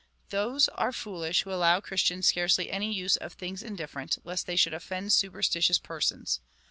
Those 0.31 0.67
are 0.69 0.91
foolish, 0.91 1.43
who 1.43 1.53
allow 1.53 1.79
Christians 1.79 2.27
scarcely 2.27 2.71
any 2.71 2.91
use 2.91 3.17
of 3.17 3.33
things 3.33 3.61
indifterent, 3.61 4.17
lest 4.23 4.47
they 4.47 4.55
should 4.55 4.73
offend 4.73 5.13
superstitious 5.13 5.77
persons. 5.77 6.39